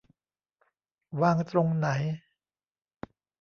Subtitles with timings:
[1.21, 1.89] วางตรงไหน